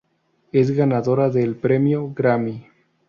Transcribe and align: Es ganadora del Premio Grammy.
Es 0.51 0.71
ganadora 0.71 1.29
del 1.29 1.55
Premio 1.55 2.11
Grammy. 2.11 2.65